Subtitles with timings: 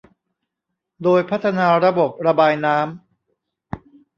[1.03, 2.91] โดยพัฒนาระบบระบายน้ำ